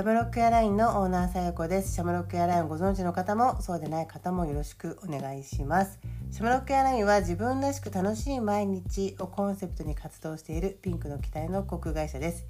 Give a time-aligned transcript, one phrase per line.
[0.00, 1.92] シャムロックエアラインのオーナーさやこです。
[1.92, 6.00] シャムロックエアラインをご存知の方もそうでない方もよろしくお願いします。
[6.30, 12.46] シャムロックエアラインは自分らしく楽しい毎日をコンセプトに活動しているピンクの機体の航空会社です。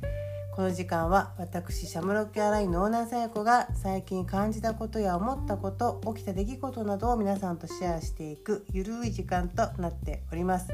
[0.55, 10.69] この時間は私シャムロックエアラインのオーナーさやこが最近感じたことや思ったこと起きた出来事などを皆さんとシェアしていくゆるい時間となっております。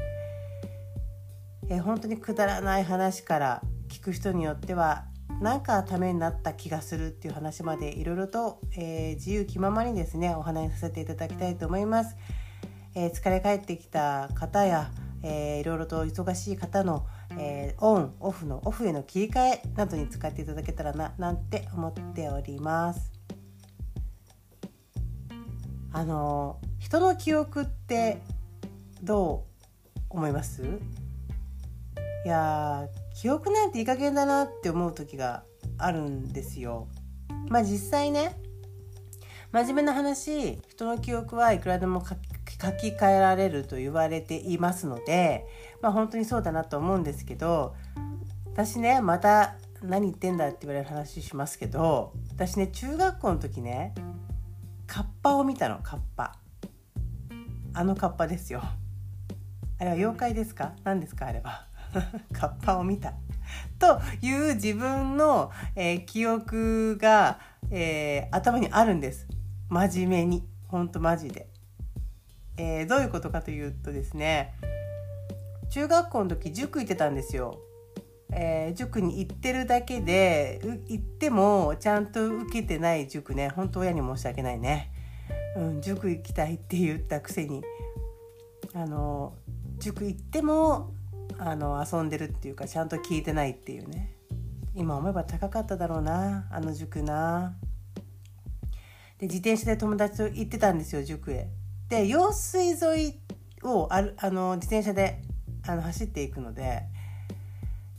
[1.69, 5.05] え本当にくだらない話から聞く人によっては
[5.39, 12.15] なんかためになった気がするっていう話までいろいろと、えー、自由気ままにですねお話しさせていただきたいと思います。
[12.95, 17.05] えー、疲れ帰ってきた方や、えー、いろいろと忙しい方の、
[17.37, 23.13] えー、オンオフのオフへの切り替えなどに使っていただけたらななんて思っております。
[25.93, 28.21] あの人の記憶って
[29.03, 29.45] ど
[29.85, 30.63] う思います？
[32.25, 32.87] いや
[33.19, 35.43] 記憶なんていい加減だなって思う時が
[35.79, 36.87] あるんですよ。
[37.49, 38.39] まあ実際ね
[39.51, 42.15] 真面目な話人の記憶はいくらでも書
[42.73, 45.47] き換えられると言われていますので、
[45.81, 47.75] まあ、本当にそうだなと思うんですけど
[48.53, 53.95] 私ねまた何言ってんだって言われる話しますけど私ね中学校の時ね
[54.85, 56.37] カッパを見たのカッパ。
[57.73, 58.61] あのカッパですよ。
[59.79, 60.73] あれは妖怪ですか？
[60.83, 61.27] 何ですか？
[61.27, 61.65] あれは。
[62.33, 63.13] カッパを見た
[63.79, 67.39] という自分の、えー、記憶が、
[67.71, 69.27] えー、頭にあるんです。
[69.69, 70.47] 真面目に。
[70.67, 71.47] ほんとマジで、
[72.57, 74.53] えー、どういうことかというとですね
[75.69, 77.59] 中学校の時塾行ってたんですよ、
[78.33, 83.49] えー、塾に行ってるだけで行ってもちゃんと受けてない塾ね。
[83.49, 84.91] 本当親に申し訳ないね、
[85.55, 87.63] うん、塾行きたいって言ったくせに。
[88.73, 89.33] あの
[89.77, 90.93] 塾行っても
[91.39, 94.13] あの遊んでるっていうかちゃんと聞いてないっていうね。
[94.75, 97.55] 今思えば高かっただろうなあの塾な。
[99.17, 101.47] で自転車で友達と行ってたんですよ塾へ。
[101.89, 103.19] で用水沿い
[103.63, 105.21] をあるあの自転車で
[105.65, 106.83] あの走っていくので。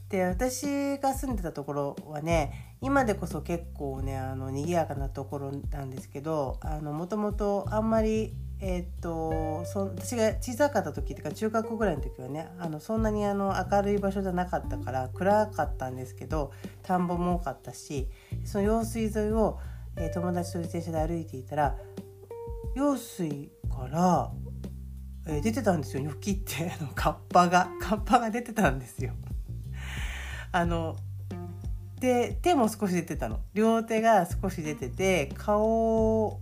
[0.09, 16.53] で私が住んでたところはね今でこそ結構ねあの賑やかなところなんですけどもともとあんまりえー、っとそ私が小さかった時っていうか中学校ぐらいの時はねあのそんなにあの明るい場所じゃなかったから暗かったんですけど
[16.83, 18.09] 田んぼも多かったし
[18.45, 19.59] その用水沿いを、
[19.97, 21.77] えー、友達と自転車で歩いていたら
[22.75, 24.33] 用水から、
[25.27, 29.13] えー、出てたんですよニョキってあのカッパがカッパが出てたんですよ。
[30.51, 30.97] あの
[32.01, 36.41] で手も少し出てたの両手が少し出てて顔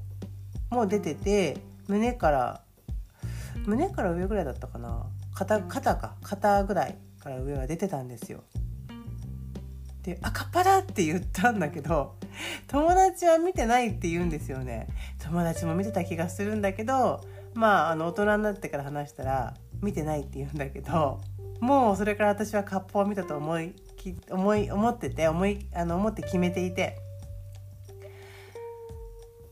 [0.70, 1.56] も出てて
[1.88, 2.62] 胸から
[3.66, 8.42] 胸から上ぐらいだったかな肩肩か肩ぐらいから上は出てたんですよ。
[10.02, 12.14] で「赤っ端だ!」って言ったんだけど
[12.68, 14.86] 友達は見てないって言うんですよね。
[15.18, 17.20] 友達も見てた気がするんだけど
[17.54, 21.20] まああの大人になってから話したら見てないって言うんだけど
[21.60, 23.74] もうそれから私はカッパを見たと思い
[24.30, 26.96] 思い思ってて思いあの思って決めていて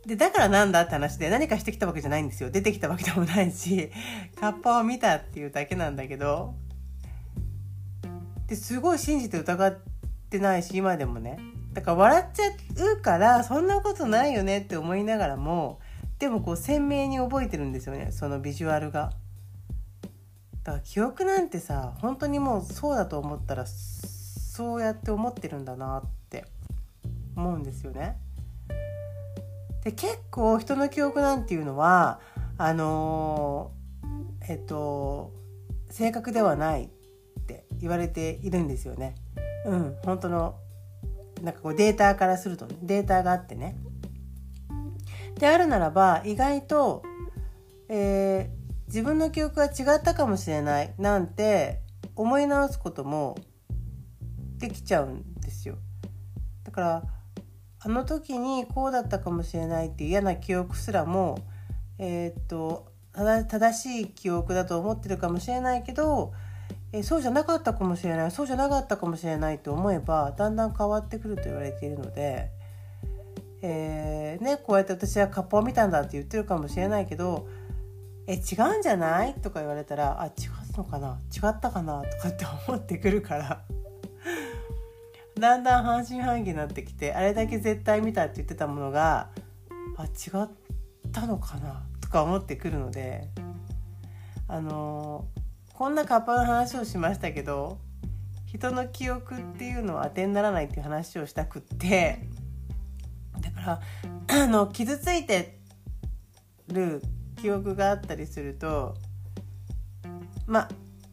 [0.06, 2.50] で、だからなんだって話で何かしてきたわけじゃないんですよ。
[2.50, 3.90] 出てきたわけでもないし、
[4.38, 6.54] カッパを見たっていうだけなんだけど、
[8.46, 9.78] ですごい信じて疑っ
[10.28, 11.38] てないし、今でもね。
[11.72, 12.44] だから笑っちゃ
[12.92, 15.80] うから、そんなことないよねって思いながらも、
[16.18, 19.12] でもこう鮮明に覚えてるんですよね、そのビジュアルが。
[20.62, 26.44] だから記憶なんてさ、本当にもうそうだと思ったら、そうやって思ってるんだなって
[27.34, 28.18] 思うんですよね。
[29.84, 32.20] で結構人の記憶なんていうのは
[32.56, 35.32] あのー、えっと
[35.90, 36.88] 正確ではないっ
[37.46, 39.14] て言われているんですよね。
[39.66, 40.56] うん、本当の
[41.42, 43.76] なんかこうデータからすると、ね、データがあってね。
[45.38, 47.02] であるならば意外と、
[47.88, 51.80] えー、自分の記憶が違ったかもしれないなんて
[52.16, 53.36] 思い直すことも
[54.58, 55.76] できちゃうんですよ。
[56.62, 57.02] だから
[57.84, 61.38] あの時にこうだったかもしれないっていう嫌な記憶すらも
[61.98, 66.32] えー、っと正しい記憶だと思ってるかもしれないけど、
[66.92, 72.50] えー、そうじゃなかったかもしれないそうじゃなかったかもしれないと思えばだんだん変わってくると言われているので、
[73.62, 77.46] えー、ね、こうやって私はカッパを見たんだって言ってるかもしれないけど
[78.26, 80.30] 「え違うんじゃない?」とか言われたら「あ違
[80.74, 81.18] うのかな？
[81.32, 83.60] 違ったかな?」とかって思ってくるから
[85.44, 89.28] だんだん半信半疑になってきてあれだけ絶対見たって言ってたものが
[89.98, 90.48] あ違っ
[91.12, 93.28] たのかなとか思ってくるので
[94.48, 95.26] あの
[95.74, 97.78] こんなカッパの話をしましたけど
[98.46, 102.20] 人の記憶っていうのは当てにならないっていう話をしたくって
[103.38, 105.58] だからあの傷ついて
[106.68, 107.02] る
[107.36, 108.94] 記憶があったりすると
[110.46, 110.68] まあ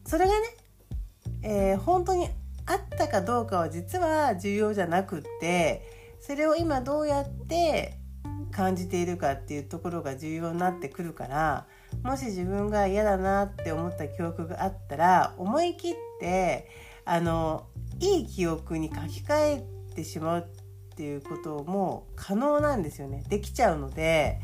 [0.06, 0.46] それがね、
[1.42, 2.30] えー、本当に
[2.66, 5.82] あったかどうかは実は重要じゃなくって
[6.20, 7.98] それを今どうやって
[8.52, 11.66] 感じているかっていうところが重要になってくるから
[12.02, 16.68] もし自分が嫌だなって思った記憶があったら思い切って
[17.04, 17.66] あの
[17.98, 23.24] いい記憶に書き換えてしまうっていうことも可能なんですよね。
[23.28, 24.40] できちゃうので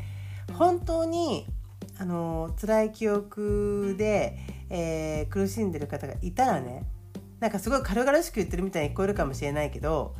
[0.53, 1.45] 本当に
[1.99, 4.37] あの辛い記憶で、
[4.69, 6.85] えー、苦しんでる方がいたらね
[7.39, 10.15] なんかすごい軽々しく言ってるみたいに聞こえるかもしれないけど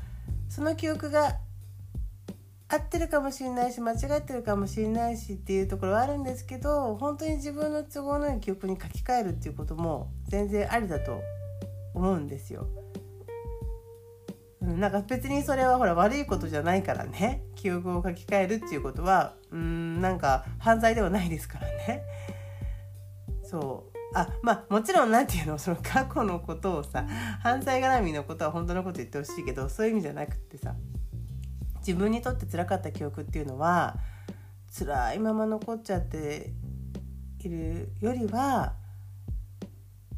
[0.48, 1.38] その記憶が
[2.72, 11.20] 合ってるかもしれないし間違ってるかもしれないしっていうところはあるんですけど本当に自分の都合のいい記憶に書き換えるっていうことも全然ありだと
[11.96, 12.68] 思うんですよ。
[14.62, 22.04] なんか別にそれはほら悪いことじゃないからね記憶を書き換えるっていうことはうんなんか犯罪ではないですからね。
[23.42, 27.06] そうあまあもちろん何て言うのその過去のことをさ
[27.42, 30.76] 犯罪絡みのことは本当のこと言ってほしいけどそういう意味じゃなくってさ
[31.80, 33.98] 自分にとって辛かった記憶っていうのは
[34.78, 36.52] 辛いまま残っちゃって
[37.40, 38.74] いるよりは、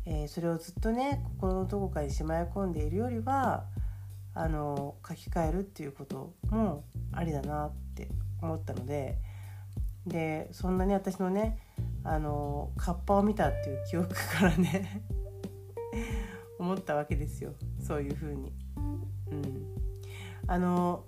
[0.05, 3.65] えー、それをずっとね心のどこかにしまい込んでいるよりは
[4.33, 8.07] あの書き換えるっていうこともありだなって
[8.41, 9.17] 思ったので
[10.07, 11.59] でそんなに私のね
[12.03, 15.03] あのカッパを見たっていう記憶からね
[16.59, 17.53] 思ったわけですよ。
[17.79, 18.53] そういうふうに。
[19.31, 19.75] うん、
[20.47, 21.05] あの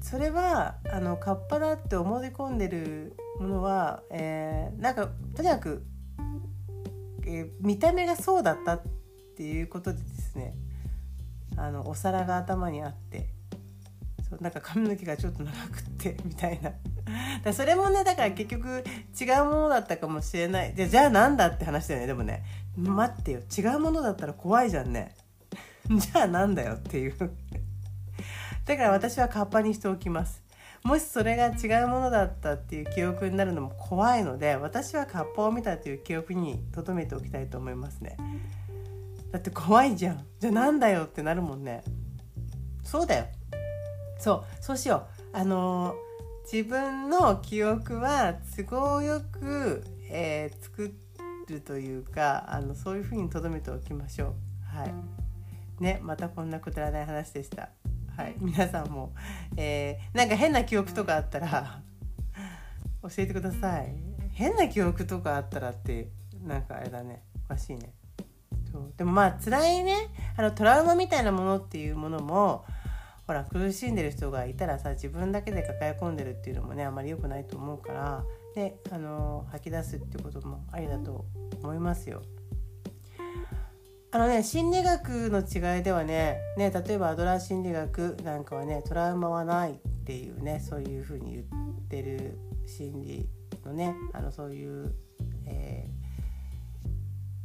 [0.00, 5.84] それはあのカッパだって思い込んでるものは、えー、なんかとにかく、
[7.26, 8.82] えー、見た目がそうだったっ
[9.36, 10.54] ていうことでですね
[11.56, 13.26] あのお皿が頭にあって
[14.28, 16.72] そうなんか髪の毛がちょっと長くってみたいな。
[17.44, 18.84] だそれもねだから結局
[19.20, 20.74] 違うものだったかもしれない。
[20.74, 22.06] でじゃあなんだって話だよね。
[22.06, 22.42] でもね
[22.76, 23.40] 待ってよ。
[23.56, 25.14] 違うものだったら怖いじゃんね。
[25.88, 27.14] じゃあなんだよっていう。
[28.66, 30.42] だから私はカッパにしておきます。
[30.82, 38.16] もしそれが違うものだったっていう記憶になるのも怖いので私はカッパを見たという記憶に留めておきたいと思いますね。
[39.32, 40.24] だって怖いじゃん。
[40.38, 41.82] じゃあなんだよってなるもんね。
[42.84, 43.26] そうだよ。
[44.18, 44.44] そう。
[44.60, 45.36] そうしよう。
[45.36, 45.94] あの、
[46.50, 50.94] 自分の記憶は都合よく、えー、作
[51.48, 54.36] るというかあのそういうふうに留めておきましょ
[54.72, 54.76] う。
[54.76, 54.94] はい。
[55.82, 57.70] ねまたこんなくだらない話でした。
[58.16, 59.12] はい、皆さんも、
[59.56, 61.82] えー、なんか変な記憶とかあったら
[63.02, 63.92] 教えてください。
[64.30, 66.10] 変な記憶とかあったらって
[66.44, 67.24] なんかあれだね。
[67.44, 67.92] おかしいね。
[68.70, 68.92] そう。
[68.96, 69.96] でもまあ辛いね。
[70.36, 72.64] あのトラウマみたいなものっていうものも
[73.26, 78.24] ほら苦しんでる人がいたらさ自分だけで抱え込んでるっていうのもねあまり良くないと思うから
[78.54, 81.24] であの吐き出すってこともありだと
[81.62, 82.22] 思いますよ。
[84.12, 91.44] あのね心理学の違いではねね例えばアドラー心理学なんかはねトラウマはないっていうねそういうふうに言っ
[91.88, 93.28] てる心理
[93.64, 94.94] のねあのそういう、
[95.44, 95.90] え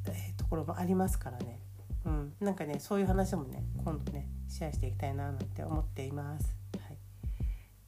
[0.06, 1.60] ーえー、ところもありますからね、
[2.06, 6.54] うん、なんかねそういう話もね今度ねシェアしていきたいななんて思っています。
[6.78, 6.98] はい、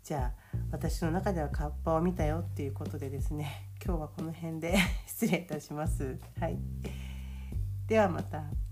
[0.02, 6.18] じゃあ私の中ではカッパを見たよっていうことでですね 今日はこの辺で 失礼いたします。
[6.40, 6.58] はい、
[7.86, 8.63] ではまた。